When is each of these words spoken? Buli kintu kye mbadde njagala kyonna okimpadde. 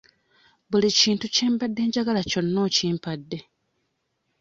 Buli 0.71 0.89
kintu 0.99 1.25
kye 1.35 1.47
mbadde 1.53 1.81
njagala 1.87 2.21
kyonna 2.29 2.59
okimpadde. 2.67 3.39